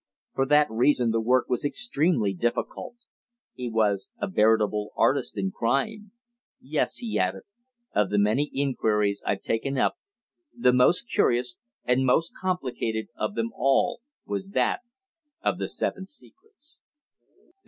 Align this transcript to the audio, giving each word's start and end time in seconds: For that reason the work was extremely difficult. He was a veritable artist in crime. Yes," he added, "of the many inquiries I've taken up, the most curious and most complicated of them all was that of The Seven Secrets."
For 0.33 0.47
that 0.47 0.65
reason 0.71 1.11
the 1.11 1.21
work 1.21 1.47
was 1.47 1.63
extremely 1.63 2.33
difficult. 2.33 2.95
He 3.53 3.69
was 3.69 4.11
a 4.19 4.27
veritable 4.27 4.91
artist 4.97 5.37
in 5.37 5.51
crime. 5.51 6.11
Yes," 6.59 6.95
he 6.95 7.19
added, 7.19 7.43
"of 7.93 8.09
the 8.09 8.17
many 8.17 8.49
inquiries 8.51 9.21
I've 9.27 9.43
taken 9.43 9.77
up, 9.77 9.99
the 10.57 10.73
most 10.73 11.03
curious 11.07 11.55
and 11.85 12.03
most 12.03 12.33
complicated 12.35 13.09
of 13.15 13.35
them 13.35 13.51
all 13.53 14.01
was 14.25 14.49
that 14.55 14.79
of 15.43 15.59
The 15.59 15.67
Seven 15.67 16.07
Secrets." 16.07 16.79